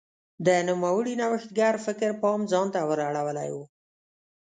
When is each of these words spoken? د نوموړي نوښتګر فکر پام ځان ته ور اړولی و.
د 0.45 0.47
نوموړي 0.67 1.13
نوښتګر 1.21 1.75
فکر 1.85 2.09
پام 2.21 2.39
ځان 2.51 2.67
ته 2.73 2.79
ور 2.89 2.99
اړولی 3.09 3.49
و. 3.53 3.57